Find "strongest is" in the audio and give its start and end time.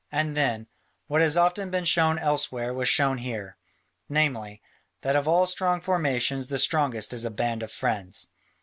6.57-7.23